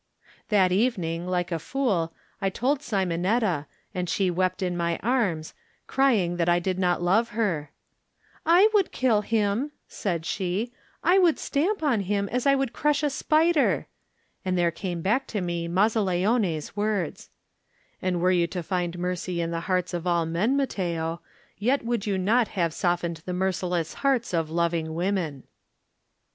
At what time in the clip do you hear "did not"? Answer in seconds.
6.57-7.03